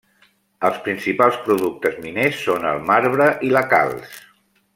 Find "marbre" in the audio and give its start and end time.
2.89-3.29